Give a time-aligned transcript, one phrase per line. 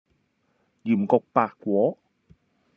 [0.83, 1.95] 鹽焗白果